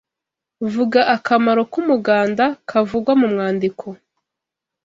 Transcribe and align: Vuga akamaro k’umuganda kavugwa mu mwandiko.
Vuga 0.73 0.99
akamaro 1.15 1.61
k’umuganda 1.71 2.45
kavugwa 2.69 3.11
mu 3.19 3.27
mwandiko. 3.33 3.85